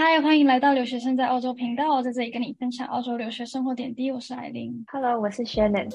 [0.00, 4.12] 嗨，欢迎来到留学生在澳洲频道，在这里跟你分享澳洲留学生活点滴。
[4.12, 5.92] 我是艾琳，Hello，我是 Shannon。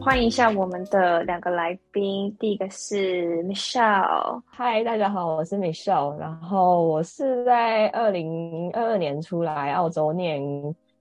[0.00, 4.40] 欢迎一下我们的两个来宾，第一个是 Michelle。
[4.46, 6.16] 嗨，大家好，我是 Michelle。
[6.16, 10.40] 然后我是在二零二二年出来澳洲念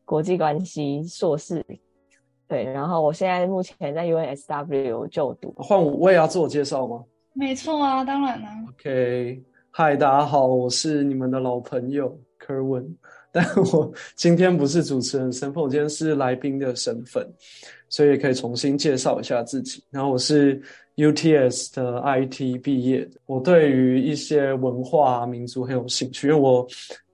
[0.03, 1.65] 国际关系硕士，
[2.49, 2.65] 对。
[2.65, 5.53] 然后我现在目前在 UNSW 就读。
[5.55, 7.01] 换我，我也要自我介绍吗？
[7.37, 8.47] 没错啊，当然了。
[8.69, 9.39] OK，
[9.69, 12.83] 嗨，大家好，我是你们的老朋友柯文
[13.31, 17.23] 但我今天不是主持人身份，我今天是来宾的身份，
[17.89, 19.83] 所以可以重新介绍一下自己。
[19.91, 20.59] 然后我是
[20.95, 26.65] UTS 的 IT 毕业的，我对于一些文化民族很有兴趣，因为我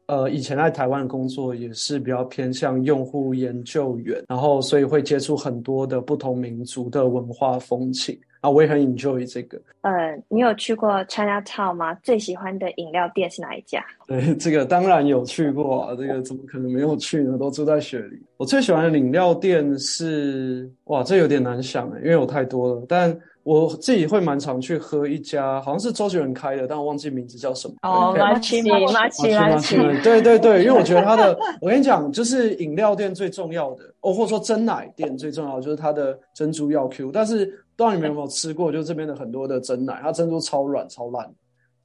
[0.06, 8.18] 呃以前在台湾工作也是比较偏向用户研究员，然后所以会接触很多的不同民族的文化风情。
[8.44, 9.58] 啊，我也很 enjoy 这个。
[9.84, 11.94] 呃，你有去过 Chinatown 吗？
[12.04, 13.82] 最喜欢的饮料店是哪一家？
[14.06, 15.96] 对，这个当然有去过啊。
[15.96, 17.38] 这个怎么可能没有去呢？
[17.38, 18.22] 都住在雪梨。
[18.36, 20.70] 我最喜欢的饮料店是……
[20.86, 22.86] 哇，这有点难想诶，因为有太多了。
[22.86, 27.76] 但我自己会蛮常去喝一家，好像是周杰伦开的，但我忘记名字叫什么。
[27.84, 29.78] 哦，马奇马奇马奇。
[30.04, 37.58] 对对对，因为我觉得它的，我跟你讲，就是饮料店最重要的，哦，或者说真奶店最重要的就是它的珍珠要 Q，但是。
[37.76, 38.72] 不知道你们有没有吃过？
[38.72, 41.34] 就这边的很多的珍奶，它珍珠超软超烂，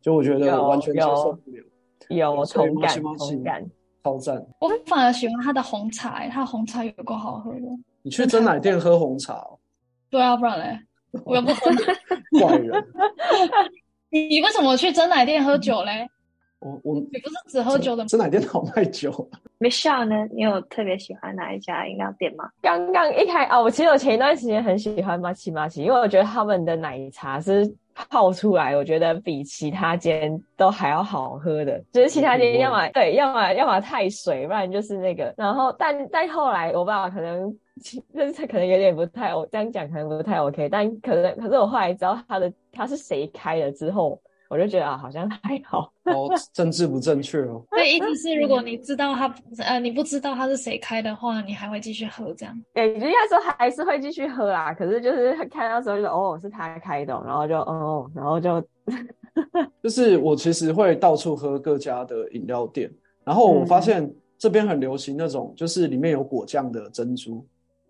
[0.00, 1.64] 就我觉得完全接受不了。
[2.10, 3.70] 有，有同感，同感，
[4.04, 4.46] 超赞。
[4.60, 7.60] 我反而喜欢它的红茶，它的红茶有够好喝的。
[8.02, 9.46] 你去珍奶店喝红茶？
[10.10, 10.78] 对啊，不然嘞，
[11.24, 11.70] 我又不喝。
[12.40, 12.84] 怪人。
[14.10, 16.08] 你你为什么去珍奶店喝酒嘞？
[16.60, 18.08] 我我你不是只喝酒的吗？
[18.08, 19.10] 珍奶店好卖酒。
[19.60, 20.26] Michelle 呢？
[20.32, 22.48] 你有特别喜欢哪一家饮料店吗？
[22.60, 31.80] 刚刚一开哦，我其实我前一段时间很喜欢玛奇玛奇，因为我觉得他们的奶茶是泡出来，我觉得比其他间都还要好喝的。
[31.92, 35.32] 就是其他间要么对，要么要么太水，不然就是那个。
[35.36, 44.20] 然后但但后来我爸爸可能 就是可能有点不太，我这样讲可能不太 OK，但可能可是我后来知道他的他是谁开了之后。
[44.48, 45.92] 我就觉得啊，好像还好。
[46.04, 47.62] 哦，政治不正确哦。
[47.70, 52.62] 对，意思是如果你知道他，呃，你不知道他是谁开的话，你还会继续喝这样？
[52.72, 54.72] 对，应该说还是会继续喝啦。
[54.72, 58.62] 可是就是看到时候就说哦，是他开的，然后就哦，然后就，
[59.82, 62.90] 就是我其实会到处喝各家的饮料店，
[63.24, 67.46] 然后我发现这边很流行那种，就是里面有果酱的珍珠。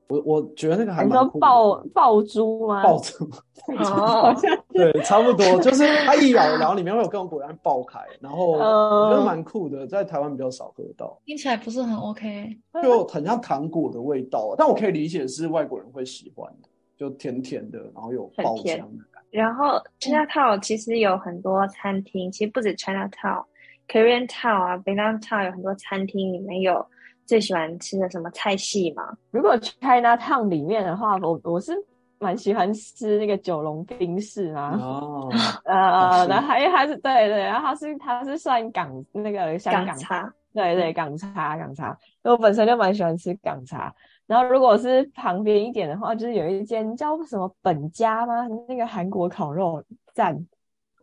[0.08, 1.40] 我我觉得那个还蛮酷的。
[1.40, 2.82] 爆爆珠吗？
[2.84, 3.30] 爆珠，
[3.76, 11.20] 好像对，差不多，就是它一咬，然后里面会有各种果然爆开，然后我觉得蛮酷的，在台湾比较少喝到。
[11.26, 18.78] 听起来不是很 OK，就很像糖果的味道，但我可以理解是外国人会喜欢的，就甜甜的，然后有爆浆的
[19.12, 19.38] 感觉。
[19.38, 26.86] 然后 Chinatown 其实有很多餐厅，其实不止 Chinatown，Korean Town 啊，Vietnam Town 有很多餐厅里面有。
[27.28, 29.04] 最喜欢吃的什么菜系吗？
[29.30, 31.72] 如果 Chinatown 里面的话，我我是
[32.18, 34.78] 蛮喜欢吃那个九龙冰室啊。
[34.80, 35.28] 哦，
[35.64, 41.90] 呃，然后因为它是对对，然后它是它是算港那个香港港茶，对对港茶港茶，
[42.24, 43.94] 因为我本身就蛮喜欢吃港茶。
[44.26, 48.46] 然后如果是旁边一点的话，就是有一间叫什么本家吗？
[48.66, 49.84] 那个韩国烤肉
[50.14, 50.34] 站。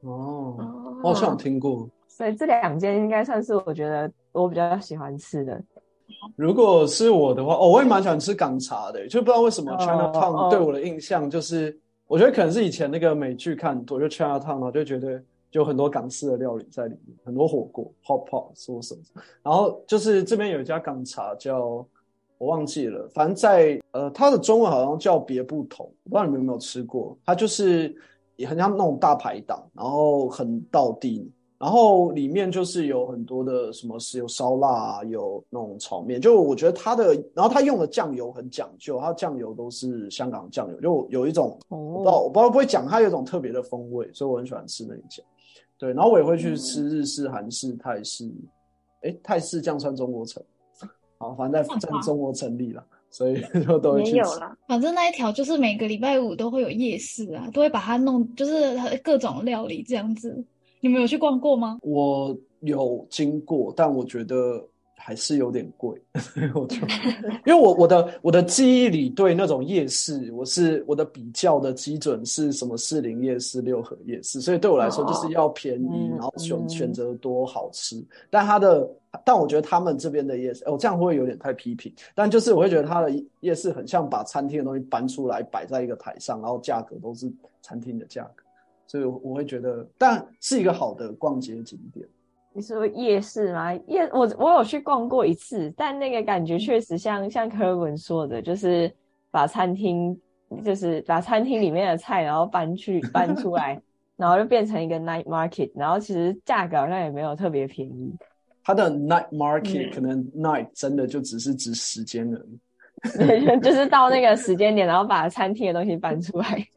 [0.02, 0.58] 哦，
[1.04, 1.88] 我好像有听过。
[2.08, 5.62] 所以这两间应该算是我觉得我比较喜欢吃的。
[6.36, 11.80] 如果是我的话，哦，我也蛮喜欢吃港茶的，就不知道为什么 Chinatown 对我的印象就是，oh, oh.
[12.08, 15.22] 我觉得可能是以前那个美剧看多，就 Chinatown 嘛，就觉得
[15.52, 21.86] 就很多港式的料理在里面，很多火锅 hot pot 说什么，然后就是这边有一家港茶叫
[22.38, 27.96] 我忘记了，反正在呃，它的中文好像叫别不同，我不知道你们有没有吃过，它就是
[28.36, 31.32] 也很像那种大排档，然后很道地。
[31.58, 45.24] 然后里面就是有很多的什么是有烧腊啊，有那种炒面，就我觉得它的，然后它用的酱油很讲究，它的酱油都是香港酱油，就有一种我不知道我不知道不会讲，它有一种特别的风味，所以我很喜欢吃那一家。
[45.78, 48.30] 对，然后我也会去吃日式、韩式、泰式，
[49.02, 50.44] 哎，泰式酱川中国城，
[51.18, 54.16] 好，反正在在中国成立了，所以 就都会去吃。
[54.18, 60.44] 没有了，反正那一条就是每个礼拜五都会有夜市啊，都会把它弄，就是各种料理这样子。
[60.86, 61.80] 你们有去逛过吗？
[61.82, 64.64] 我有经过，但我觉得
[64.96, 66.00] 还是有点贵。
[66.54, 66.78] 我就
[67.44, 77.96] 因为我我的我的记忆里对那种夜市，我是我的比较的基准是什么士林夜市、六合夜市，所以对我来说就是要便宜，哦、然后选、嗯、选择多好吃。
[77.96, 78.88] 嗯、但它的，
[79.26, 81.92] 但我觉得他们这边的夜市，哦，这样会不会有点太批评？
[82.14, 87.28] 但就是我会觉得它的夜市很像把餐厅的东西搬出来摆在一个台上，然后价格都是
[87.64, 88.45] 餐厅的价格。
[88.88, 92.08] 所以我会觉得，但是一个好的逛街景点。
[92.54, 93.74] 你说夜市吗？
[93.88, 98.90] 夜我我有去逛过一次，但那个感觉确实像像柯文说的，就是
[99.30, 100.18] 把餐厅
[100.64, 103.82] 就是把餐厅里面的菜然后搬去搬出来，
[104.16, 108.14] 然后就变成一个 night market，然后其实价格好像也没有特别便宜。
[108.64, 112.60] 它的 night market、嗯、可能 night 真的就只是指时间而已。
[113.18, 116.68] 对，就是到那个时间点，然后把餐厅的东西搬出来。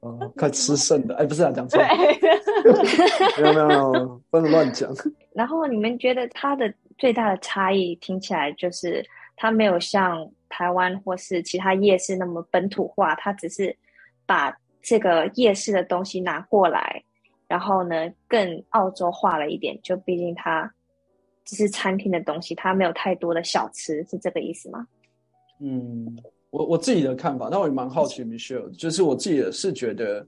[0.00, 1.88] 哦，快吃剩的，哎，不是啊，讲错了。
[3.42, 4.90] 没有没有，不能乱讲。
[5.34, 9.04] 然后你们觉得它的最大的差异，听起来就是
[9.36, 13.76] 它没有像台湾或是其他夜市那么本土化，它只是
[14.24, 17.02] 把这个夜市的东西拿过来，
[17.46, 19.78] 然后呢更澳洲化了一点。
[19.82, 20.72] 就毕竟它
[21.44, 24.86] 只是餐厅的东西，它没有太多的小吃，是这个意思吗？
[25.60, 26.16] 嗯，
[26.50, 30.26] 我我自己的看法，那我也蛮好奇，Michelle，就是我自己也是觉得，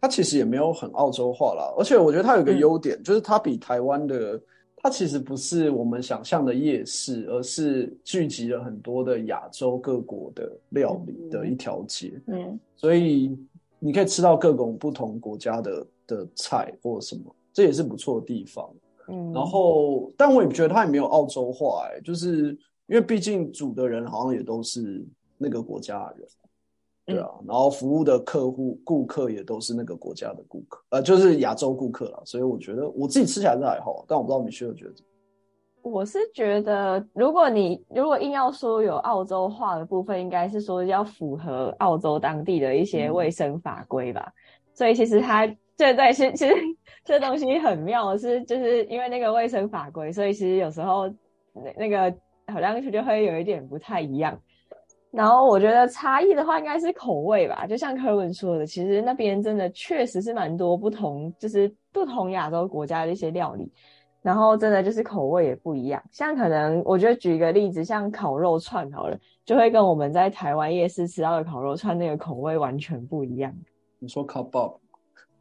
[0.00, 4.40] 它其实也没有很澳洲化啦，而且我觉得它有个优点，嗯、就是它比台湾的，
[4.76, 13.38] 它其实不是我们想象的夜市，而是聚集了很多的亚洲各国的料理的一条街，嗯，所以
[13.78, 18.68] 你可以吃到各种不同国家的的菜或什么，这也是不错的地方，
[19.08, 22.58] 嗯，然后但我也觉得它也没有澳洲化、欸，哎，就是。
[22.92, 25.02] 因为毕竟煮的人好像也都是
[25.38, 26.28] 那个国家的人，
[27.06, 32.22] 对啊，嗯、然后服务的客户顾客也都是那个国家的顾客，呃，就是亚洲顾客了。
[32.26, 34.92] 所以我觉得我自己吃起来是还好，但我不知道米雪儿觉得。
[35.80, 44.20] 我是觉得，如果你如果硬要说有澳洲化的部分，应该是说要符合澳洲当地的一些卫生法规吧。
[44.26, 44.36] 嗯、
[44.74, 45.46] 所以其实它
[45.78, 46.54] 这对其实其实
[47.06, 51.08] 这东西很妙的是，就是因为那个卫生法规，所以其实有时候
[51.54, 52.14] 那那个。
[52.52, 54.38] 好像就会有一点不太一样，
[55.10, 63.70] 然后我觉得差异的话应该是口味吧，就像柯文说的，其实那边真的确实是蛮多不同，就是不同亚洲国家的一些料理，
[64.22, 66.02] 然后真的就是口味也不一样。
[66.10, 73.52] 像可能我觉得举一个例子，像烤肉串好了，就会跟我们在台湾夜市吃到的烤肉串那个口味完全不一样。
[73.98, 74.78] 你说烤 Bob？？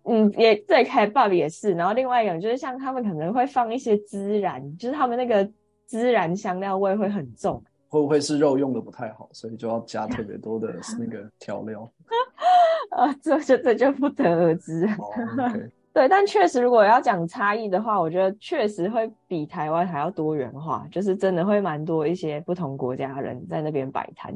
[0.04, 1.74] 嗯，也对，开爆也是。
[1.74, 5.50] 然后另外一种就是像他们可能会放一些孜然，就是他们那个。
[5.92, 11.92] 孜然香料味会很重，会不会是肉用的不太好，所以就要加特别多的 那个调料？
[12.92, 14.86] 啊，这这这就不得而知。
[14.98, 15.70] Oh, okay.
[15.94, 24.34] 对，但确实如果要讲差异的话，我觉得确实会比台湾还要多元化，就是真的会蛮多一些不同国家人在那边摆摊。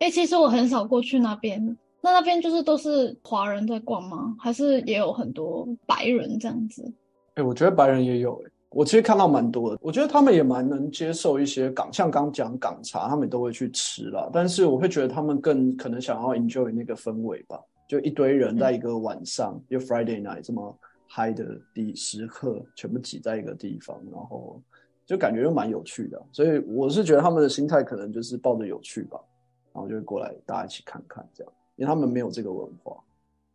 [0.00, 4.34] 哎、欸，其实我很少过去那边，那那边就是都是华人在逛吗？
[4.38, 6.82] 还是也有很多白人这样子？
[7.34, 14.30] 哎、欸，我觉得白人也有、欸我其实看到蛮多的，我觉得他们也蛮能接受一些港，像刚讲港茶，他们都会去吃啦。
[14.32, 20.78] 但是我会觉得他们更可能想要 enjoy 那个氛围吧，就一堆人在一个晚上，就、嗯、Friday night 这么
[21.08, 21.44] 嗨的
[21.74, 24.62] 第时刻，全部挤在一个地方，然后
[25.04, 26.22] 就感觉又蛮有趣的。
[26.30, 29.18] 所以我是觉得他们的心态可能就是抱着有趣吧，
[29.72, 32.96] 然后就会过来大家一起看看这样，因为他们没有这个文化。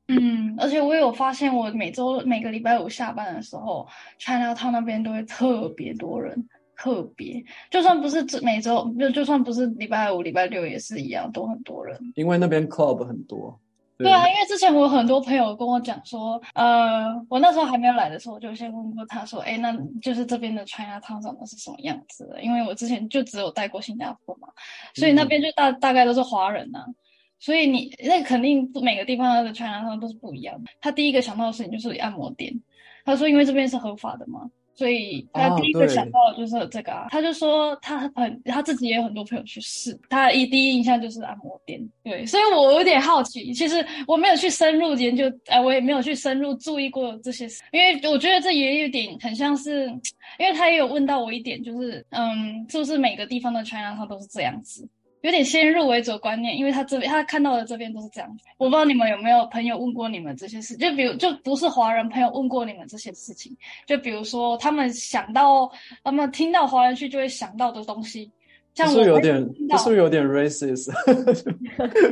[0.08, 3.88] 嗯，而且我有发现，我每周每个礼拜五下班的时候
[4.20, 6.48] ，Chinatown 那边都会特别多人，
[6.78, 12.00] 特别，就算不是每周，就就算不是礼拜五、礼拜六也是一样，都很多人。
[12.16, 13.60] 因为那边 club 很多。
[13.98, 22.42] 对，啊，因为之前我有很多朋友跟我讲说，呃，我那时候还没有来的时候，我就先问过他说，哎，那就是这边的 Chinatown 长得是什么样子的？
[22.44, 24.50] 因为我之前就只有待过新加坡嘛，
[24.96, 26.86] 所以那边就大、嗯、大概都是华人呐、啊。
[27.46, 30.72] 所以你那肯定每个地方的 Chinatown 都是不一样的。
[30.82, 32.52] 他第一个想到的事情就是按摩店。
[33.06, 37.06] 他说，因为这边是合法的嘛，所以他第一个想到的就是这个啊。
[37.12, 41.80] 他就说他很他自己也有很多朋友去试，他一第一印象就是按摩店。
[42.04, 49.86] 对，所以我有点好奇，其实我没有去深入研究，哎，我也没有去深入注意过这些事，因为我觉得这也有点很像是，
[50.40, 54.90] 因为他也有问到我一点，就是嗯，是不是每个地方的 Chinatown 都是这样子？
[55.26, 58.44] 有点先入为主的观念，因为他这边他看到的这边都是这样子。
[58.60, 63.52] 我不知道你们有没有朋友问过你们这些事，就比如就不是华人朋友问过你们这些事情，
[63.88, 65.68] 就比如说他们想到
[66.04, 68.32] 他们听到华人区就会想到的东西，
[68.76, 70.92] 像我是有点，这是不是有点 racist？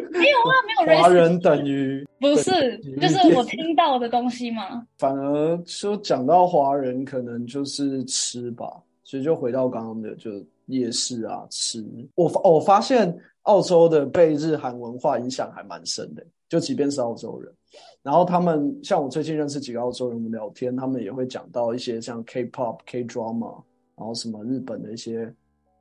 [0.09, 1.01] 没有啊，没有 racist。
[1.03, 4.83] 华人等于不是，就是我听到的东西嘛。
[4.97, 8.65] 反而说讲到华人，可能就是吃吧。
[9.03, 10.31] 其实就回到刚刚的就。
[10.67, 17.53] 夜市啊，吃我发我发现澳洲的被日韩文化影响还蛮深的，就即便是澳洲人，
[18.01, 23.61] 然后他们像我最近认识几个澳洲人，我们聊天，他们也会讲到一些像 K-pop、K-drama，
[23.97, 25.33] 然后什么日本的一些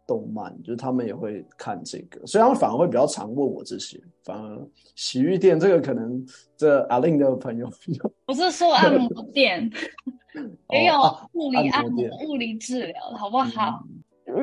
[0.06, 4.00] 动漫，就是他们也会看这个，所以他们反而会比较常问我这些。
[4.24, 6.24] 反而洗浴店这个可能
[6.56, 7.68] 这阿令的朋友，
[8.24, 9.70] 不是说按摩店，
[10.70, 10.94] 也有
[11.32, 13.84] 物理按摩、物理治疗，好不好？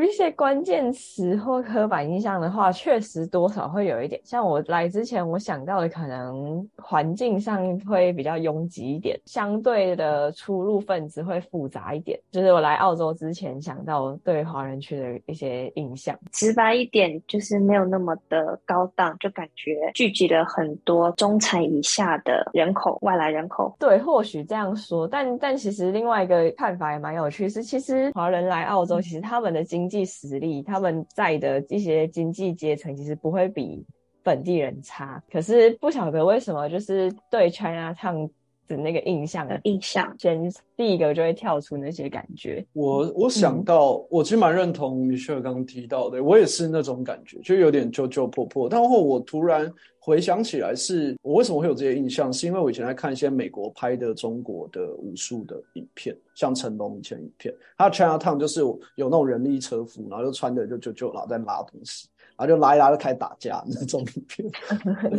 [0.02, 4.20] 一些关键词或刻板印象的话，确实多少会有一点。
[4.24, 12.20] 像我来之前，我想到的可能环境上会比较拥挤一点，相对的出入分子会复杂一点。
[12.32, 23.76] 就是我来澳洲之前想到对华人区的一些印象，直白一点就是没有那么的高档，就感觉聚集了很多中产以下的人口，外来人口。
[23.80, 33.86] 对，或许这样说，但但其实另外一个看法也蛮有趣，是其实华人来澳洲，其实他们的经经济实力，他们在的一些经济阶层其实不会比
[34.22, 38.30] 本地人差，可是不晓得为什么，就是对 China 唱
[38.70, 40.40] 的那个印象的印象，先
[40.78, 42.64] 第一个就会跳出那些感觉。
[42.74, 48.70] 我我想到，嗯、我其实蛮认同 Michelle 刚刚提到的，我也是那种感觉，就有点旧旧破破。
[48.70, 62.08] 但后我突然回想起来是，是我为什么会有这些印象，是因为我以前在看一些美国拍的中国的武术的影片，像成龙以前影片，他 Chinatown 就是有那种人力车夫，然后就穿的就就就然后在拉东西。
[62.40, 64.50] 然后就拉一拉就开始打架那种影片，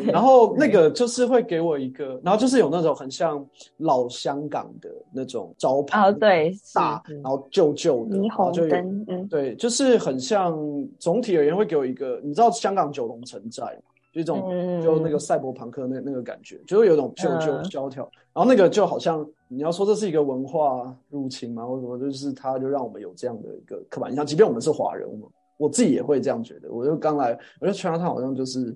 [0.07, 3.47] 然后那个就是会给我一个，然后就是有那种很像
[3.77, 10.59] 老香港的那种招牌哦，对，大，然后旧旧的霓虹灯，嗯，对，就是很像。
[10.99, 13.83] 总体而言会给我一个，你知道香港九龙城寨吗？
[14.13, 18.03] 就一种、嗯、就那个赛博朋克那那个感觉，就会有一种旧旧萧条。
[18.33, 25.27] 然后那个就好像你要说这是一个文化入侵嘛，或者什么，就是它就让我们有这样的一个刻板印象，即便我们是华人嘛。
[25.61, 26.73] 我自己也会这样觉得。
[26.73, 28.75] 我就刚来，我觉得 Chinatown 好像就是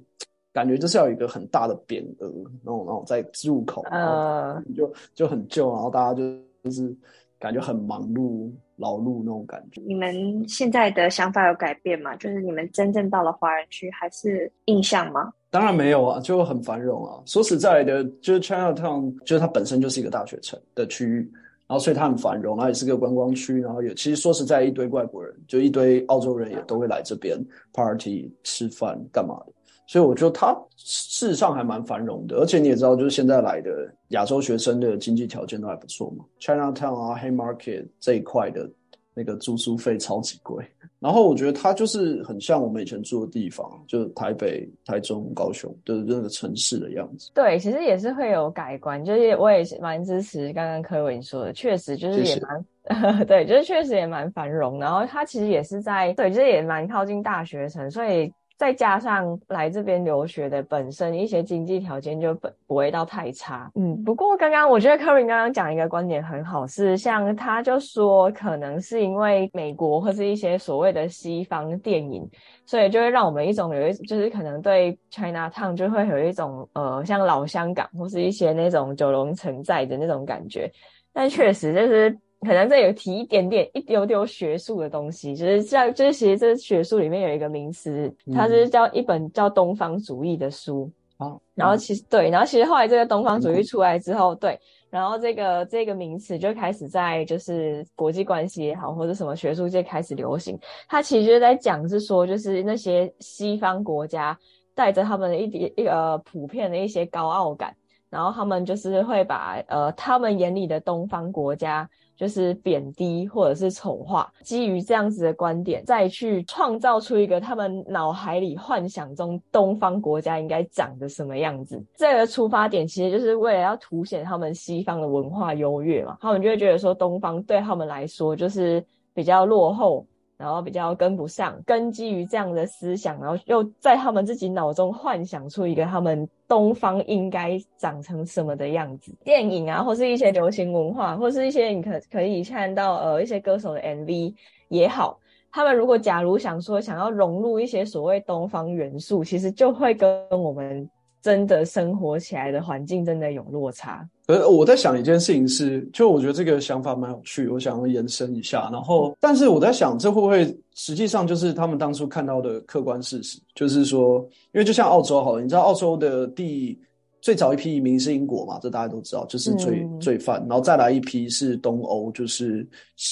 [0.52, 2.30] 感觉就是要有一个很大的匾额，
[2.62, 6.22] 然后然后在入口，呃，就就很旧，然后大家就
[6.62, 6.94] 就是
[7.38, 9.80] 感觉很忙碌、劳碌那种感觉。
[9.86, 12.14] 你们现在的想法有改变吗？
[12.16, 15.32] 就是你们真正到了华人区，还是印象吗？
[15.50, 17.22] 当然没有啊，就很繁荣啊。
[17.24, 21.32] 说实在的，就是 Chinatown，就是它本身就是一个大学城的区域。
[21.66, 27.38] 然后，所以它很繁荣，然后也是个观光区，然后也其实说实在，一堆外国人，就一堆澳洲人也都会来这边
[27.72, 29.52] party 吃饭干嘛的，
[29.86, 32.36] 所以我觉得它事实上还蛮繁荣的。
[32.36, 38.70] 而且你也知道，就是现在来的亚洲学生的经济条件都还不错嘛，Chinatown 啊，Haymarket 这一块的
[39.14, 40.64] 那个住宿费超级贵。
[40.98, 47.30] 然后我觉得它就是很像我们以前住的地方，就是台北、台中、高雄就是那个城市的样子。
[47.34, 54.80] 对，其实也是会有改观，就是我也是蛮支持刚刚柯文说的，确实就是也蛮， 对，就是确实也蛮繁荣。
[54.80, 58.32] 然后它其实也是在，对，就是也蛮靠近大学城，所以。
[58.56, 64.00] 再加上来这边留学的本身一些经济条件就本不会到太差，嗯。
[64.04, 72.28] 不过刚刚我觉得 Kerwin 刚刚讲一个观点很好，是像他就说可能是因为美国或是一些所谓的西方电影，
[72.64, 80.70] 所以就会让我们一种有一就是可能对 Chinatown 就会有一种呃像老香港或是一些那种九龙城寨的那种感觉，
[81.12, 82.16] 但确实就是。
[82.44, 90.90] 可能这有提一点点一丢丢学术的东西，就是像就是其实这学术里面有一个名词，它是叫一本叫东方主义的书。
[91.18, 94.58] 哦、嗯，然后其实对，然后其实后来这个东方主义出来之后，对，
[94.90, 100.58] 然后这个这个名词就开始在就是国际关系也好，或者什么学术界开始流行。
[100.88, 104.36] 它其实就是在讲是说，就是那些西方国家
[104.74, 107.72] 带着他们的一点一个普遍的一些高傲感，
[108.10, 111.88] 然后他们就是会把呃他们眼里的东方国家。
[112.16, 121.82] 就是贬低或者是丑化，基于这样子的观点，再去创造出一个他们脑海里幻想中东方国家应该长的什么样子。
[121.96, 130.06] 这个出发点其实就是为了要凸显他们西方的文化优越嘛，他们就会觉得说东方对他们来说就是比较落后。
[130.36, 139.14] 然后比较跟不上，根基于这样的思想，然后又在他们自己脑中幻想出一个他们东方应该长成什么的样子。
[139.24, 144.34] 电影啊，或是一些流行文化，或是一些你可可以看到呃一些歌手的 MV
[144.68, 145.18] 也好，
[145.52, 150.88] 他们如果假如想说想要融入一些所谓东方元素，其实就会跟我们。
[151.24, 154.06] 真的生活起来的环境真的有落差。
[154.26, 158.68] 呃，我在想一件事情是，就我觉得这个想法蛮有趣，我想要延伸一下。
[158.70, 163.40] 然后，但是我在想，这会不会实际上就是他们当初看到的客观事实？
[163.54, 164.18] 就是说，
[164.52, 166.78] 因为就像澳洲好了，你知道澳洲的第
[167.22, 168.58] 最早一批移民是英国嘛？
[168.60, 172.68] 这大家都知道，就是罪、嗯、罪犯，然后再来一批是东欧，就是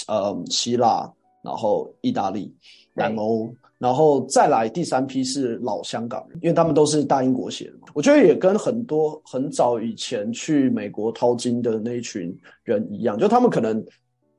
[0.06, 1.10] 呃希腊，
[1.42, 2.54] 然后意大利、
[2.92, 3.50] 南欧。
[3.82, 7.88] 然后再来第三批是老香港人，因为他们都是大英国血的嘛。
[7.92, 13.84] 我觉得也跟很多很早以前去美国淘金的那一群人一样，就他们可能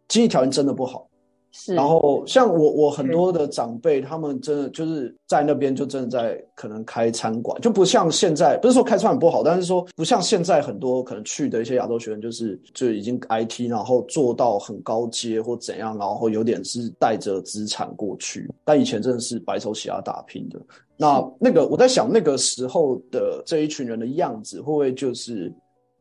[0.07, 1.09] 经济条件真的不好，
[1.53, 1.73] 是。
[1.73, 18.49] 然后像我我很多的长辈，他们真的就是在那边就真的在可能开餐馆，就不像现在，不是说开餐馆不好，但是说不像现在很多可能去的一些亚洲学生，就是就已经 IT，然后做到很高阶或怎样，然后有点是带着资产过去。
[18.65, 20.59] 但以前真的是白手起家打拼的。
[20.97, 25.53] 那那个我在想，那个时候的这一群人的样子，会不会就是？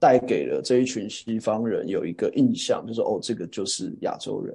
[0.02, 4.52] 带给了这一群西方人有一个印象，就是哦，这个就是亚洲人。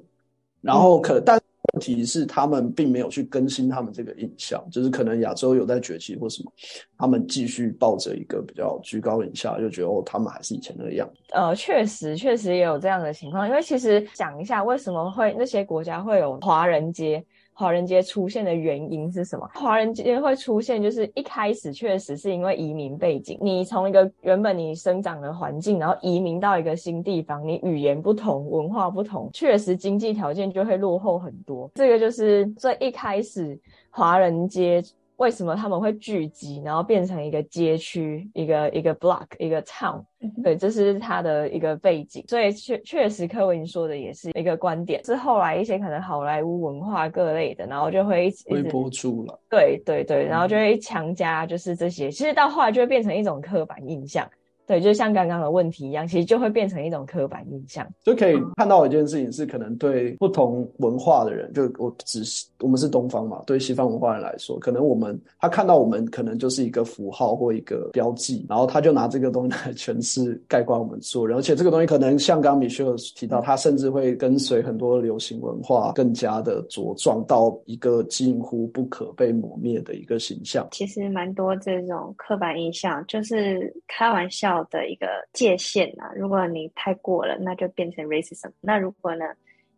[0.67, 1.39] 然后可，但
[1.73, 6.51] 问题是他们并没有去更新他们这个印象，就是可能亚洲有在崛起或什么，
[6.97, 11.21] 他们继续抱着一个比较居高临下，就觉得哦，他们还是以前那个样子。
[11.33, 13.47] 呃，确实，确实也有这样的情况。
[13.47, 17.23] 因为其实讲一下，为什么会那些国家会有华人街？
[17.59, 19.49] 华人街出现的原因是什么？
[19.55, 23.35] 华人街会出现，就是一开始确实是因为移民背景。
[23.41, 31.67] 你从一个原本你生长的环境，然后移民到一个新地方，你语言不同，文化不同，确实经济条件就会落后很多。
[31.73, 33.59] 这个就是最一开始
[33.89, 34.83] 华人街。
[35.17, 40.03] 为什么他们会聚集，然后变成一个街区、一个一个 block、一个 town？
[40.43, 42.23] 对，这是他的一个背景。
[42.27, 45.03] 所以确确实，柯文说的也是一个观点。
[45.03, 49.39] 是后来一些可能好莱坞文化各类的，然后就会一直推波助了。
[49.49, 54.27] 对对对，然后就会强加就是这些，其实到后来就会变成一种刻板印象。
[54.67, 57.87] 对，就像刚刚的问题一样，其实就会变成一种刻板印象。
[58.03, 80.67] 就可以看到一件事情是，可能对不同文化的人，就我只是我们是东方嘛，对西方文化人来说，可能我们他看到我们可能就是一个符号或一个标记，然后他就拿这个东西来诠释概括我们做人，而且这个东西可能像刚刚 Michelle 提到，他甚至会跟随很多流行文化，更加的茁壮到一个近乎不可被磨灭的一个形象。
[80.71, 88.51] 其实蛮多这种刻板印象，就是开玩笑的一个界限啊，如果你太过了，那就变成 racism。
[88.61, 89.25] 那如果呢，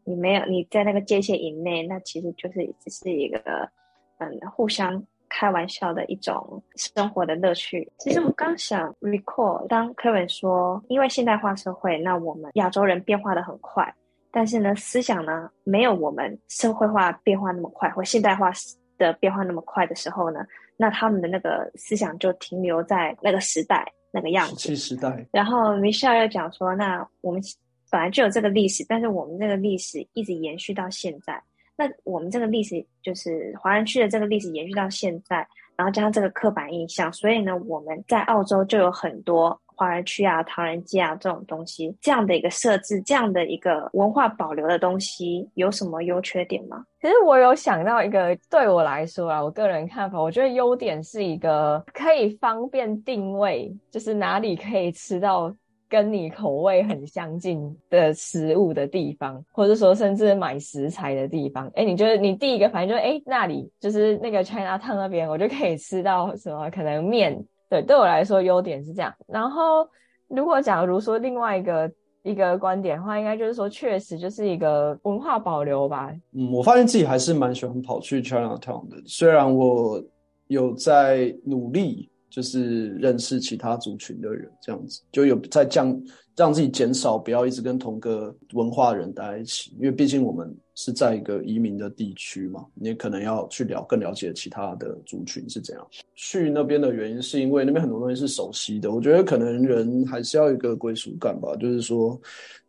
[0.03, 3.69] 你没有你在那个界限以内，那其实就是只是一个
[4.17, 7.91] 嗯互相开玩笑的一种生活的乐趣。
[7.99, 13.93] 其实我刚想 recall，当 Kevin 说，因为现代化社会，那我们亚洲人变化得很快，
[14.31, 18.51] 但是呢，思想呢没有我们社会化变化那么快，或现代化
[18.97, 23.85] 的变化那么快的时候呢，那他们的那个思想就停留在那个时代。
[24.11, 25.25] 那个样子，石器时代。
[25.31, 27.41] 然后 Michelle 又讲说，那我们
[27.89, 31.41] 本来就有这个历史，但是我们这个历史一直延续到现在。
[31.75, 39.59] 那我们这个历史就是华人区的这个历史延续到现在，然后加上这个刻板印象，所以呢，我们在澳洲就有很多。
[39.79, 46.83] 华人区啊，唐人街啊，这种东西，这样的一个设置，这样的一个文化保留的东西，有什么优缺点吗？
[46.99, 55.49] 其实我有想到一个，对我来说啊，我个人看法，我觉得优点是一个可以方便定位，就是哪里可以吃到
[55.87, 61.71] 跟你口味很相近的食物的地方，或者说甚至买食材的地方。
[61.73, 66.69] 哎，你觉得你第一个反应就是，哎，那里就是那个 China Town 那边，我就可以吃到什么？
[66.69, 67.41] 可能面。
[67.69, 69.13] 对，对我来说优点是这样。
[69.27, 69.87] 然后，
[70.27, 71.91] 如果假如说另外一个
[72.23, 76.11] 一个观点的话，应该就是说，确实就是一个文化保留吧。
[76.33, 80.03] 嗯，我发现自己还是蛮喜欢跑去 Chinatown 的，虽然我
[80.47, 85.95] 有在努力，就是认识其他族群的人，这样子就有在降，
[86.39, 90.55] 让自己减少，不要一直跟同个文化人待在一起，因为毕竟我们。
[90.81, 95.85] 是在一个移民的地区嘛，你也可能要去了更了解其他的族群是怎样。
[96.15, 102.17] 去那边的原因是因为那边很多东西是熟悉的，我觉得可能人还是要一个归属感吧，就是说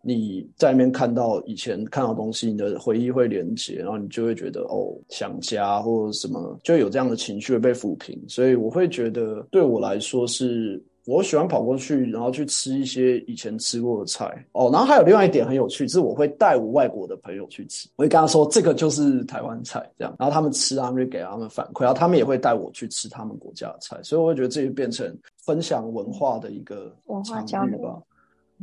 [0.03, 10.83] 你在那边看到以前看到东西，你的回忆会连结，然后你就会觉得哦，想家或者什么，就有这样的情绪会被抚平，所以我会觉得对我来说是。
[11.07, 14.71] 我喜欢跑过去，然后去吃一些以前吃过的菜哦。
[14.71, 27.99] 然后还有另外一点很有趣，就是我会带我外国的朋友去吃，我会跟他说这个就是台湾菜这样，然后他们吃，他们就给他们反馈，然后他们也会带我去吃他们国家的菜，所以我会觉得这就变成分享文化的一个文化交流吧。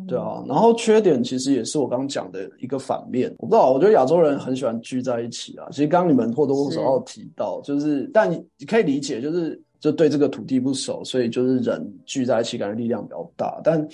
[0.07, 3.33] 对啊，然后缺点其实也是我刚刚讲的一个反面。
[3.39, 5.67] 我不知道，我觉得亚洲人很喜欢聚在一起啊。
[5.71, 9.61] 其实刚刚你们或多或少有提到，就是但你你可以理解，就是。
[9.79, 13.59] 就对这个土地不熟，所以就是人聚在一起，感觉力量比较大。
[13.63, 13.87] 但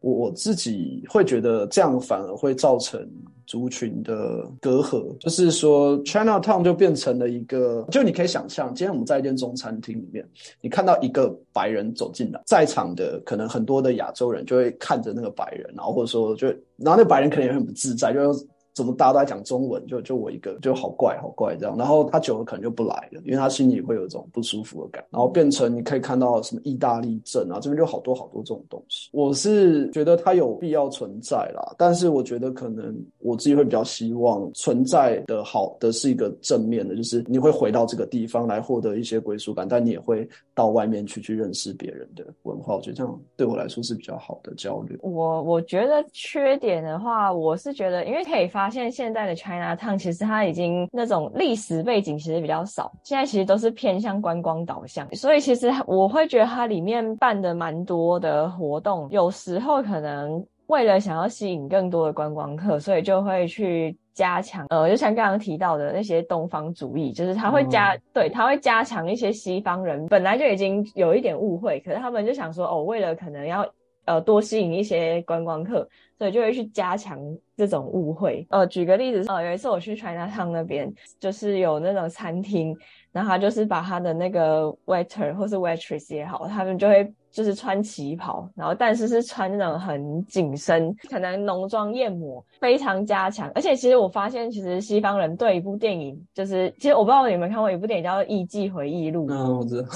[0.00, 3.06] 我我自己会觉得这样反而会造成
[3.46, 10.26] 族群的隔阂，就是说 Chinatown 就变成了一个，就你可以想象，今天我们在一间中餐厅里面，
[10.60, 18.32] 你看到一个白人走进来，在场的可能很多的亚洲人就会看着那个白人，然后或者说就，然后那个白人可能也很不自在，就。
[18.74, 21.76] 怎么大家都在讲中文，就就我一个就好怪好怪这样。
[21.76, 25.04] 然后他久了可能就不来了，因为他心里会有一种不舒服的感。
[25.10, 29.08] 然后变成你可以看到什么意大利镇啊，这边就好多好多这种东西。
[29.12, 42.74] 我是觉得它有必要存在啦，但是我觉得可能我自己会比较希望存在的好的是一个正面的，就是你会回到这个地方来获得一些归属感，但你也会到外面去去认识别人的文化。
[42.76, 44.98] 我觉得这样对我来说是比较好的交流。
[45.02, 73.66] 我我觉得缺点的话，我是觉得因为可以发现现在的 Chinatown 其实它已经那种历史背景其实比较少，现在其实都是偏向观光导向，所以其实我会觉得它里面办的蛮多的活动，有时候可能为了想要吸引更多的观光客，所以就会去加强，呃，就像刚刚提到的那些东方主义，就是他会加，嗯、对，他会加强一些西方人本来就已经有一点误会，可是他们就想说，哦，为了可能要。
[74.06, 75.86] 呃，多吸引一些观光客，
[76.20, 77.18] 所以就会去加强
[77.56, 78.46] 这种误会。
[78.50, 82.76] 呃，举个例子，呃，有一次我去 Chinatown 那边，就是有那种餐厅，
[83.10, 93.50] 然后他就是把他的那个 waiter 或是 waitress 也好，他们就会就是穿旗袍，然后但是是穿那种很紧身，可能浓妆艳抹，非常加强。
[93.54, 99.26] 而且其实我发现，其实西方人对一部电影，就是其实我不知道你们看过一部电影叫《艺伎回忆录》。
[99.32, 99.88] 嗯，我知道。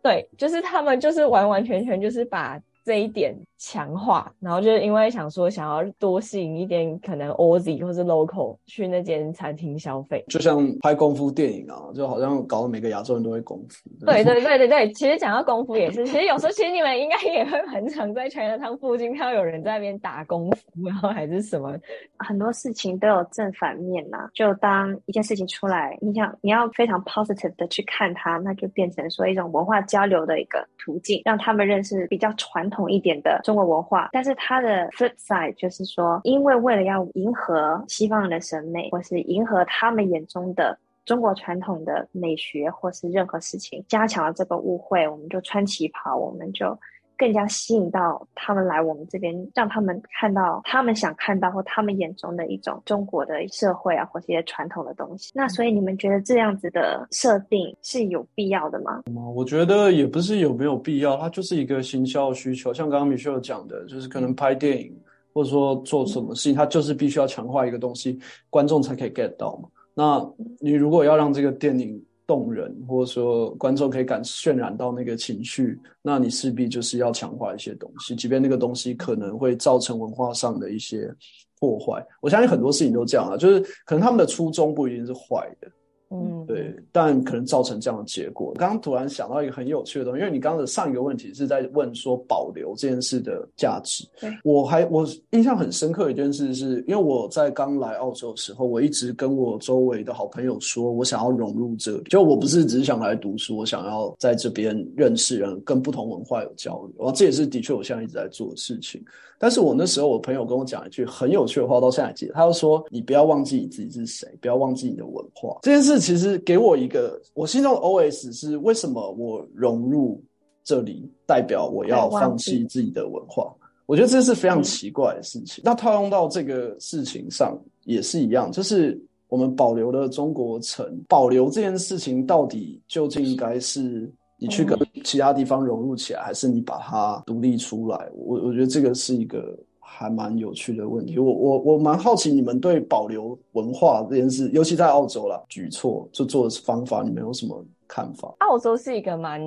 [0.00, 2.56] 对，就是他们就是完完全全就是把。
[2.84, 3.32] 这一点
[3.64, 13.88] 强化，然后就是因为想说想要多吸引一点可能 Aussie 或是 local 去那间餐厅消费，就像拍功夫电影啊，就好像搞得每个亚洲人都会功夫。
[14.04, 21.78] 对 对对对对，其实讲到功夫也是，其实有时候其实你们应该也会很常在 Chinatown 附近看到有人在那边打功夫，然后还是什么，
[22.18, 24.30] 很多事情都有正反面呐、啊。
[24.34, 46.78] 就当一件事情出来，你想你要非常 positive 的去看它，那就变成说一种文化交流的一个途径，让他们认识比较传统一点的中国文化，但是它的 flip side 就是说，因为为了要迎合西方人的审美，或是迎合他们眼中的中国传统的美学，或是任何事情，加强了这个误会，我们就穿旗袍，我们就。
[47.16, 55.32] 更加吸引到他们来我们这边，让他们看到他们想看到或他们眼中的一种中国的社会啊，或这些传统的东西。
[55.34, 59.02] 那所以你们觉得这样子的设定是有必要的吗？
[59.34, 62.72] 我觉得也不是有没有必要，它就是一个行销需求。
[62.74, 64.94] 像刚刚 Michelle 讲的，就是可能拍电影
[65.32, 68.18] 或者说做什么事情，它就是必须要强化一个东西，
[68.50, 69.68] 观众才可以 get 到嘛。
[69.94, 70.26] 那
[70.58, 81.14] 你如果要让这个电影动人，或者说观众可以感渲染到那个情绪，那你势必就是要强化一些东西，即便那个东西可能会造成文化上的一些
[81.60, 82.02] 破坏。
[82.22, 85.70] 我相信很多事情都这样啊，就是可能他们的初衷不一定是坏的。
[86.12, 88.52] 嗯，对，但可能造成这样的结果。
[88.58, 94.06] 刚刚突然想到一个很有趣的东西，因为你刚刚的上一个问题是在问说保留这件事的价值。
[94.20, 106.92] 对，我还我印象很深刻的一件事是，因为我在刚来澳洲的时候，我一直跟我周围的好朋友说，我想要融入这里，就我不是只是想来读书，我想要在这边认识人，跟不同文化有交流。
[106.98, 109.02] 然后这也是的确我现在一直在做的事情。
[109.38, 112.32] 但是我那时候，我朋友跟我讲一句很有趣的话，到现在还记得。
[112.32, 120.22] 他就说：“你不要忘记你自己是谁，不要忘记你的文化。”这件事其实给我一个我心中的 OS 是：为什么我融入
[120.64, 123.54] 这里，代表我要放弃自己的文化？
[123.86, 125.62] 我觉得这是非常奇怪的事情。
[125.64, 134.12] 那套用到这个事情上也是一样，就是我们保留了中国城，保留这件事情到底究竟应该是？
[134.38, 138.10] 你去跟其他地方融入起来，还是你把它独立出来？
[138.12, 139.56] 我我觉得这个是一个
[139.94, 141.18] 还蛮有趣的问题。
[141.18, 148.34] 我我我蛮好奇你们对保留文化这件事，尤其在澳洲啦，举措就做的方法，你们有什么看法？
[148.38, 149.40] 澳洲是一个蛮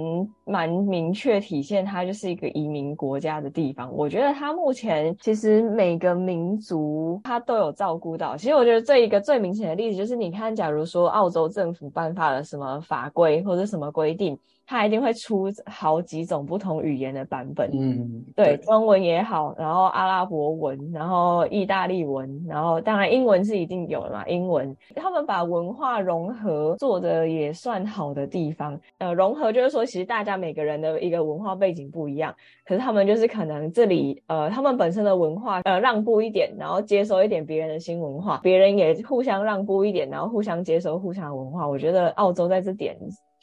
[0.46, 3.92] 蛮明确体现它就是一个移民国家的地方。
[3.92, 8.38] 我觉得它目前其实每个民族它都有照顾到。
[8.38, 14.38] 其实我觉得这一个最明显的例子就是，你看，假如说澳洲政府颁发了什么法规或者什么规定。
[14.68, 32.34] 它一定会出好几种不同语言的版本，嗯，对，对，中文也好，然后阿拉伯文，然后意大利文，然后当然英文是一定有的嘛，英文，他们把文化融合做的也算好的地方，呃，融合就是说，其实大家每个人的一个文化背景不一样，
[32.66, 42.98] 可是他们就是可能这里，呃，他们本身的文化，呃，让步一点，然后接收一点别人的新文化，别人也互相让步一点，然后互相接收互相的文化，我觉得澳洲在这点。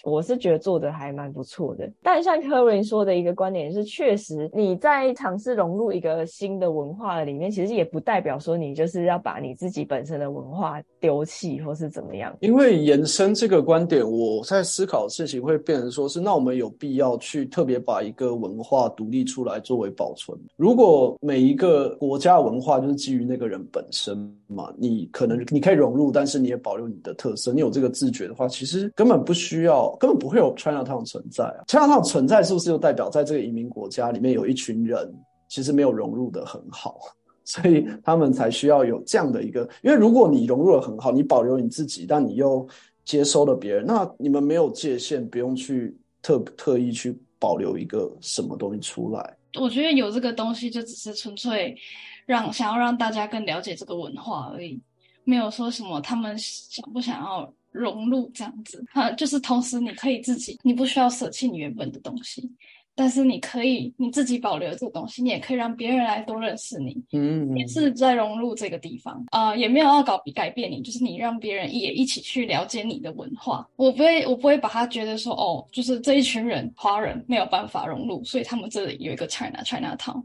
[0.04, 1.90] 我是觉得做的还蛮不错的。
[2.02, 12.34] 但像 Kerwin 说的一个观点是，确实你在尝试融入一个新的文化里面，其实也不代表说你就是要把你自己本身的文化丢弃或是怎么样。
[12.40, 20.38] 因为延伸这个观点，我在思考的事情会变成说是，那我们有必要去特别把一个文化独立出来作为保存？
[20.56, 31.64] 如果每一个国家文化就是基于那个人本身嘛，你可能你可以融入，但是你也保留你的特色，你有这个自觉的话，其实根本不需要，根本不会有 Chinatown 存在啊。
[31.66, 35.12] Chinatown 存在是不是就代表在这个移民国家里面有一群人
[35.48, 36.98] 其实没有融入的很好，
[37.44, 39.68] 所以他们才需要有这样的一个？
[39.82, 42.66] 因为如果你融入的很好，你保留你自己，但你又
[43.04, 49.36] 接收了别人，那你们没有界限，不用去特特意去保留一个什么东西出来。
[49.60, 51.76] 我觉得有这个东西，就只是纯粹
[52.24, 54.80] 让想要让大家更了解这个文化而已，
[55.24, 58.84] 没有说什么他们想不想要融入这样子。
[58.92, 62.50] 啊，就是同时你可以自己，你不需要舍弃你原本的东西。
[62.94, 73.66] 但是你可以你自己保留这个东西，你也可以让别人来多认识你，嗯，也是在融入这个地方啊、呃，也没有要搞改变你，就是你让别人也一起去了解你的文化。
[73.76, 80.22] 我不会，我不会把他觉得说，哦，就是这一群人华人没有办法融入，所以他们这里有一个 China China Town。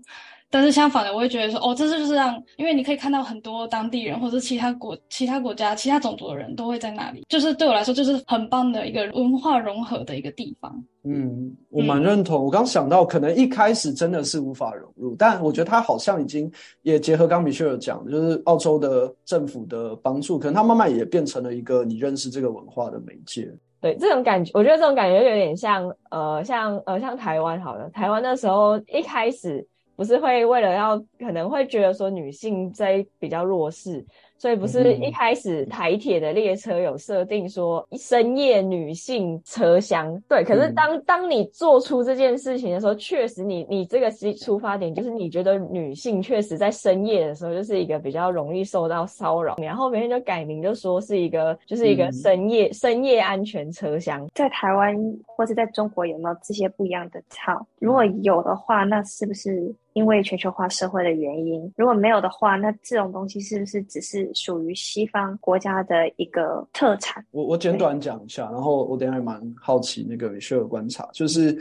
[0.50, 10.82] 但是相反的，我会觉得说，哦，这是就是让，因为你可以看到很多当地人或者其他国、其他国家、其他种族的人都会在那里，就是对我来说，就是很棒的一个文化融合的一个地方。
[11.04, 12.42] 嗯，我蛮认同。
[12.42, 16.50] 嗯、我刚想到，可能一开始真的是无法融入，但我觉得他好像已经
[16.82, 23.54] 也结合刚 Michelle 讲的，就是澳洲的政府的帮助，可能他慢慢也变成了一个你认识这个文化的媒介。
[23.82, 29.68] 对，这种感觉，我觉得这种感觉有点像，呃，像呃，像台湾好了，台湾那时候一开始。
[29.98, 34.06] 不是会为了要可能会觉得说女性在比较弱势，
[34.38, 40.20] 所以不是一开始台铁的列车有设定说深夜女性车厢。
[40.28, 54.28] 对，可是当当你做出这件事情的时候，确实你你这个是出发点就是你觉得女性确实在深夜的时候就是一个比较容易受到骚扰，然后别人就改名就说是一个就是一个深夜深夜安全车厢。
[54.34, 54.96] 在台湾
[55.26, 57.66] 或者在中国有没有这些不一样的操？
[57.80, 59.74] 如果有的话，那是不是？
[59.94, 67.26] 因为全球化社会的原因，如果没有的话，那这种东西是不是只是属于西方国家的一个特产？
[67.32, 71.58] 我我简短讲一下，然后我等下还蛮好奇那个 Michelle 的观察，就是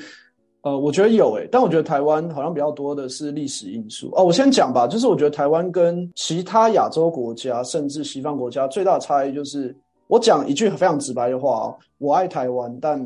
[0.62, 4.24] 呃，我觉得有诶、欸，但我觉得台湾好像比较多的是历史因素哦。
[4.24, 9.76] 我先讲吧，就是我觉得台湾跟其他亚洲国家甚至西方国家最大的差异就是，
[10.06, 13.00] 我讲一句非常直白的话哦，我爱台湾，但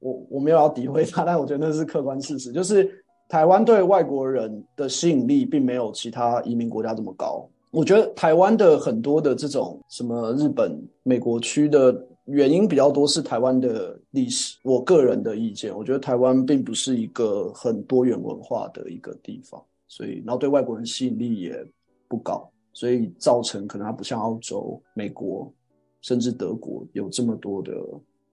[0.00, 2.90] 我我没有要诋毁他，但我觉得那是客观事实，就是。
[3.26, 7.48] 台湾对外国人的吸引力并没有其他移民国家这么高。
[7.74, 14.56] 我觉得台湾的很多的这种什么日本、美国区的原因比较多是台湾的历史。
[14.62, 21.66] 我个人的意见，我觉得台湾并不是一个很多元文化的一个地方，所以然后对外国人吸引力也
[22.06, 25.52] 不高，所以造成可能它不像澳洲、美国
[26.00, 27.72] 甚至德国有这么多的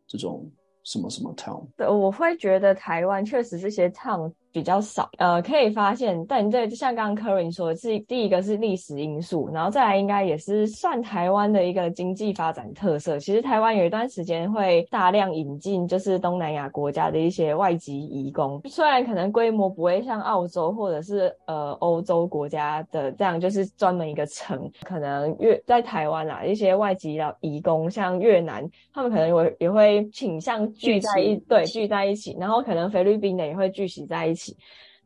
[0.06, 0.48] 这种
[0.84, 1.64] 什么什么 town。
[1.76, 4.32] 对，我会觉得台湾确实这些 town。
[4.52, 13.18] 比较少，呃，可以发现，但这就像刚刚 Kerry 说的，是第一个是历史因素，然后再来应该也是算台湾的一个经济发展特色。
[13.18, 34.41] 其实台湾有一段时间会大量引进就是东南亚国家的一些外籍移工，虽然可能规模不会像澳洲或者是呃欧洲国家的这样，就是专门一个城，可能越在台湾啊一些外籍的移工，像越南，他们可能也会也会倾向聚在一对聚在一起，然后可能菲律宾的也会聚集在一起。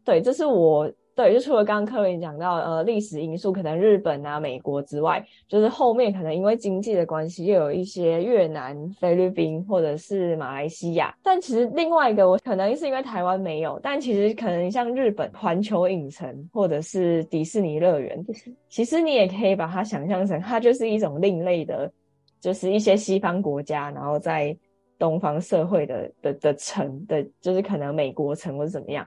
[0.03, 11.15] 对，这是我对，就除了刚刚 Kerwin 讲到呃历史因素，可能日本啊、美国之外，就是后面可能因为经济的关系，又有一些越南、菲律宾或者是马来西亚。
[11.23, 18.23] 但其实另外一个，我可能是因为台湾没有，但其实可能像日本环球影城或者是迪士尼乐园，
[18.69, 21.89] 其实你也可以把它想象成，它就是一种另类的，
[22.41, 24.55] 就是一些西方国家，然后在。
[24.97, 29.05] 东方社会的的的城的，就是可能美国城或者怎么样，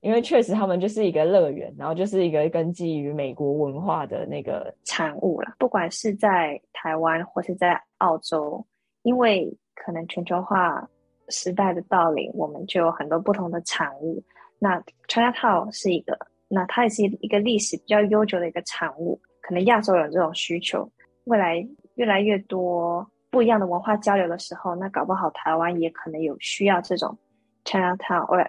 [0.00, 5.54] 因为确实他们就是一个乐园，然后就是一个根基于美国文化的那个产物啦。
[5.58, 8.64] 不管是在台湾或是在澳洲，
[9.02, 10.88] 因为可能全球化
[11.28, 14.22] 时代的到临，我们就有很多不同的产物。
[14.58, 16.18] 那 Chinatown 是一个，
[16.48, 19.20] 那它也是一个历史比较悠久的一个产物。
[19.40, 20.90] 可能亚洲有这种需求，
[21.24, 21.66] 未来
[21.96, 23.06] 越来越多。
[23.34, 27.18] 不一样的文化交流的时候，那搞不好台湾也可能有需要这种
[27.64, 28.48] Chinatown，或者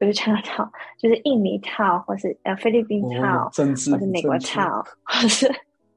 [0.00, 0.68] 不是 Chinatown，
[0.98, 3.44] 就是印尼 town，或是呃菲律宾 town，
[3.92, 5.48] 或是美国 town，或是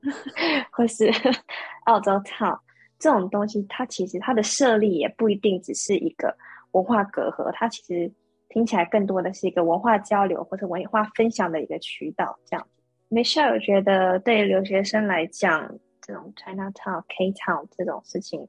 [0.71, 1.11] 或是
[1.85, 2.59] 澳洲 town
[2.99, 6.37] 这种东西，它其实它的设立也不一定只是一个
[6.73, 8.13] 文化隔阂，它其实
[8.49, 12.37] 听起来更多的是一个文化交流或者文化分享的一个渠道。
[12.45, 12.67] 这样
[13.09, 18.47] ，Michelle 觉得对留学生来讲，这种 Chinatown、K Town 这种事情，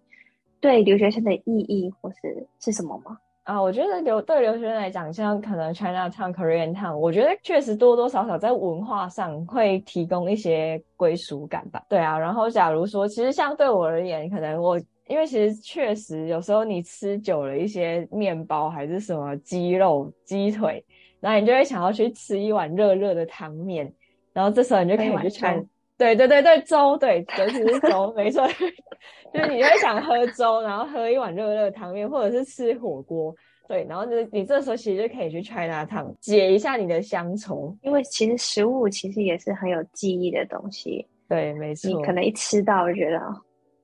[0.60, 3.18] 对留学生的意义或是是什么吗？
[3.44, 11.84] 啊，我觉得留对留学生来讲，像可能 Chinatown、Korean Town，我觉得确实多多少少在文化上会提供一些归属感吧。
[11.86, 20.82] 对啊，然后假如说，其实像对我而言，可能我因为其实确实有时候你吃久了一些面包还是什么鸡肉、鸡腿，
[21.20, 23.92] 然后你就会想要去吃一碗热热的汤面，
[24.32, 28.46] 然后这时候你就可以去看，对对对对，粥，对，尤其是粥，没错。
[29.32, 33.34] 就是你会想喝粥，然后喝一碗热热汤面，或者是吃火锅，
[33.68, 41.06] 对，然后就是你这时候其实就可以去 Chinatown 解一下你的乡愁，因为其实食物其实也是很有记忆的东西。
[41.28, 41.88] 对，没错。
[41.88, 43.20] 你可能一吃到就觉得，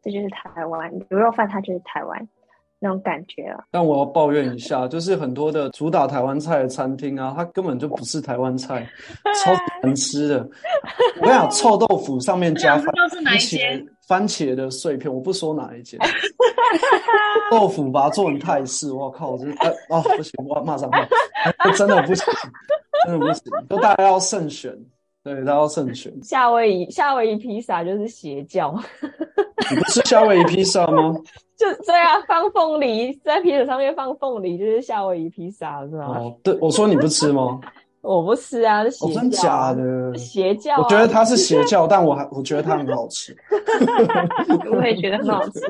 [0.03, 2.29] 这就是台湾牛肉饭，它就是台湾。
[2.81, 8.88] 那种感觉啊，但我要抱怨一下，就是很多的主打台湾菜的餐厅啊，它根本就不是台湾菜，
[9.45, 10.38] 超难吃的。
[11.21, 12.87] 我跟你讲，臭豆腐上面加番
[13.38, 16.01] 茄，番茄的碎片，我不说哪一间。
[17.51, 21.07] 豆腐把它做成泰式，我靠，我真的哎哦不行，我马上换，
[21.77, 22.25] 真的不行，
[23.05, 24.73] 真的不行，都大家要慎选，
[25.23, 26.12] 对，大家要慎选。
[26.23, 28.75] 夏威夷夏威夷披萨就是邪教，
[29.70, 31.14] 你不吃夏威夷披萨吗？
[31.57, 36.07] 就对啊放凤梨，在披萨上面放凤梨，就是夏威夷披萨，是吗？
[36.07, 37.61] 哦，对，我说你不吃吗？
[38.01, 39.11] 我不吃啊，是邪教。
[39.11, 40.16] 哦，真假的？
[40.16, 40.79] 邪教啊。
[40.83, 43.37] 我觉得它是邪教， 但我还我觉得它很好吃。
[44.73, 45.61] 我也觉得很好吃。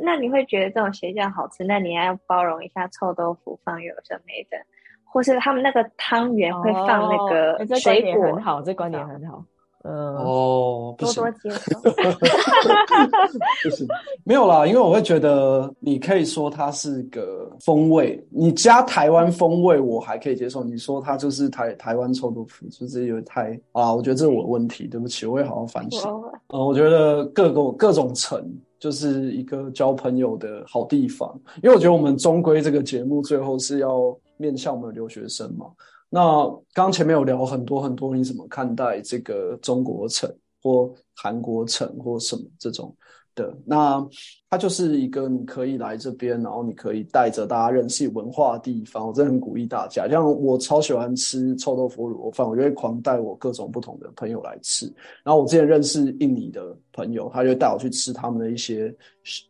[0.00, 1.64] 那你会觉得这种邪教好吃？
[1.64, 4.56] 那你还要包容一下臭豆腐放有什么的，
[5.04, 7.28] 或是他们那个汤圆会放那
[7.66, 9.42] 个水果，哦，很好，这观点很好。
[9.86, 11.80] 嗯哦，不行，多多接受。
[13.68, 13.86] 不行，
[14.24, 20.64] 没有啦，因为我会觉得你可以说它是个风味，你加台湾风味我还可以接受。
[20.64, 26.00] 你说它就是台台湾臭豆腐，就是有点太啊，我觉得这是我的问题，对不起，我会好好反省。
[26.48, 28.42] 嗯，我觉得各个各种层
[28.80, 31.30] 就是一个交朋友的好地方，
[31.62, 35.66] 因为我觉得我们终归这个节目最后是要面向我们的留学生嘛。
[36.14, 42.96] 那刚前面有聊很多很多，你怎么看待这个中国城或韩国城或什么这种
[43.34, 43.56] 的？
[43.64, 44.06] 那
[44.48, 49.06] 它就是一个你可以来这边，然后你可以带着大家认识文化的地方。
[49.06, 54.86] 我真的很鼓励大家，像我超喜欢吃臭豆腐卤肉饭，我就会狂带我各种不同的朋友来吃。
[55.22, 58.94] 然后我之前认识印尼的朋友，他就带我去吃他们的一些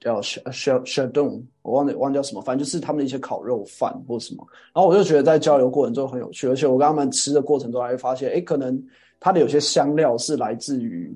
[0.01, 4.47] 叫 shadong 我忘了忘了叫什么，反正就是他们的一些烤肉饭或什么。
[4.73, 8.83] 然后我就觉得在交流过程中很有趣，而且我跟他们吃的过程中还会发现，哎，可能
[9.21, 11.15] 它的有些香料是来自于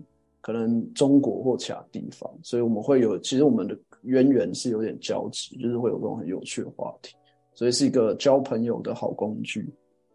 [0.49, 7.15] 可能中国或其他地方，所以我们会有其实我们的渊源是有点交集，就是会有这种很有趣的话题，
[7.53, 9.69] 所以是一个交朋友的好工具。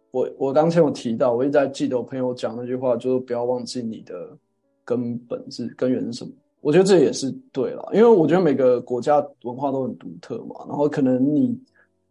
[0.10, 4.36] 我我刚才有提到，我一直在记得我朋友讲那句话，就是不要忘记你的
[4.84, 6.32] 根本是根源是什么。
[6.62, 10.56] 我觉得这也是对了，因为我觉得每个国家文化都很独特嘛。
[10.68, 11.56] 然后可能你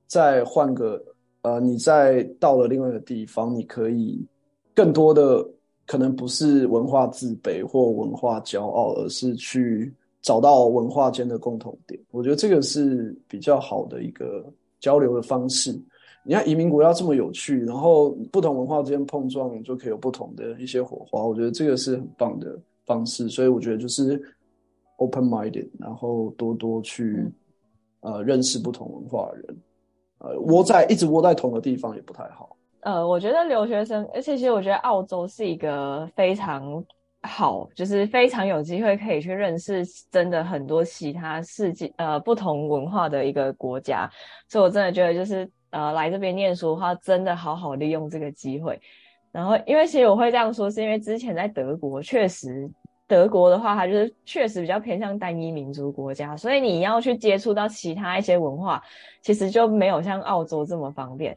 [0.06, 1.04] 再换个
[1.40, 4.24] 呃，你再到了另外一个地方，你可以
[4.76, 5.44] 更多的
[5.86, 12.00] 可能不是文化自卑或文化骄傲，而是去找到文化间的共同点。
[12.10, 14.44] 我觉得这个是比较好的一个
[14.80, 15.72] 交流的方式。
[16.24, 21.24] 你看移民国家这么有趣，然后不同文化之间碰撞就可以有不同的一些火花。
[21.24, 23.28] 我觉得这个是很棒的方式。
[23.28, 24.20] 所以我觉得就是。
[24.98, 27.28] Open-minded，然后多多去
[28.02, 29.56] 呃认识不同文化的人，
[30.18, 32.56] 呃窝在一直窝在同个地方也不太好。
[32.82, 36.84] 呃，我觉得留学生，而且其实我觉得澳洲是一个非常
[37.22, 44.10] 好，就是非常有机会可以去认识真的很多其他世界呃不同文化的一个国家，
[44.48, 48.80] 所以我真的觉得就是呃来这边念书的话，真的好好利用这个机会。
[49.30, 52.70] 然后因为其实我会这样说，是因为之前在德国确实。
[53.08, 58.82] 德国的话，它就是确实比较偏向单一民族国家，所以你要去接触到其他一些文化，
[59.20, 61.36] 其实就没有像澳洲这么方便。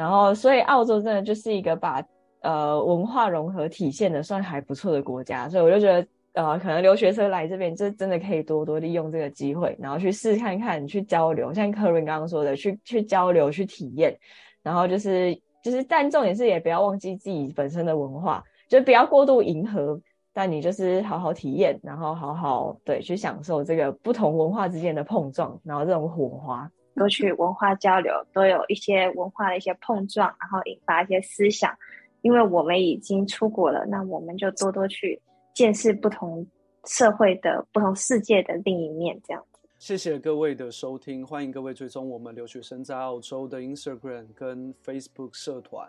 [0.00, 2.02] 然后，所以澳洲真的就是一个把
[2.40, 14.16] 呃文化融合体现的算还不错的国家，所以我就觉得呃，可能留学生来这边就真的可以多多利用这个机会，然后去试看看，去交流，像 Karen 刚刚说的，去去交流，去体验，
[14.62, 20.00] 然后就是就是，但重点是也不要忘记自己本身的文化，就不要过度迎合。
[20.32, 31.74] 但你就是好好体验，然后好好对去享受这个不同文化之间的碰撞，然后这种火花，多去文化交流，都有一些文化的一些碰撞，然后引发一些思想。
[32.20, 35.18] 因为我们已经出国了，那我们就多多去
[35.54, 36.46] 见识不同
[36.84, 39.58] 社会的不同世界的另一面，这样子。
[39.78, 45.88] 谢谢各位的收听，欢迎各位追踪我们留学生在澳洲的 Instagram 跟 Facebook 社团。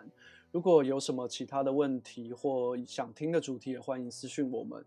[0.50, 4.82] 如果有什么其他的问题或想听的主题，也欢迎私讯我们。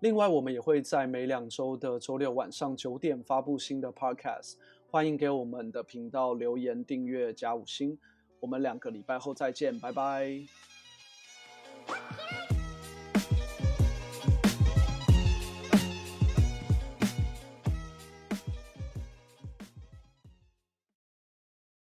[0.00, 4.54] 另外，我们也会在每两周的周六晚上九点发布新的 Podcast，
[4.90, 7.98] 欢迎给我们的频道留言、订阅、加五星。
[8.40, 10.46] 我们两个礼拜后再见，拜拜。